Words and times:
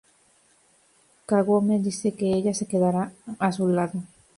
Kagome 1.27 1.77
dice 1.79 2.15
que 2.15 2.33
ella 2.33 2.55
se 2.55 2.65
quedará 2.67 3.13
a 3.37 3.51
su 3.51 3.67
lado. 3.67 4.01